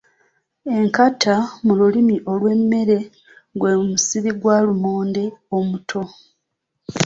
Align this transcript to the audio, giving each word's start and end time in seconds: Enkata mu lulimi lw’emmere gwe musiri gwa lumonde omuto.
Enkata 0.75 1.35
mu 1.65 1.73
lulimi 1.79 2.15
lw’emmere 2.37 2.97
gwe 3.59 3.71
musiri 3.87 4.31
gwa 4.41 4.57
lumonde 4.67 5.23
omuto. 5.57 6.01